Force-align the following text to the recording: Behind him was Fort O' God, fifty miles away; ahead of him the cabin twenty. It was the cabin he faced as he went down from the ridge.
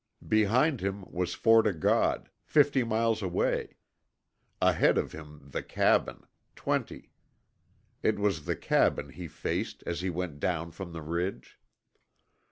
Behind 0.27 0.81
him 0.81 1.05
was 1.11 1.35
Fort 1.35 1.67
O' 1.67 1.73
God, 1.73 2.31
fifty 2.43 2.83
miles 2.83 3.21
away; 3.21 3.77
ahead 4.59 4.97
of 4.97 5.11
him 5.11 5.49
the 5.51 5.61
cabin 5.61 6.25
twenty. 6.55 7.11
It 8.01 8.17
was 8.17 8.45
the 8.45 8.55
cabin 8.55 9.09
he 9.09 9.27
faced 9.27 9.83
as 9.85 10.01
he 10.01 10.09
went 10.09 10.39
down 10.39 10.71
from 10.71 10.93
the 10.93 11.03
ridge. 11.03 11.59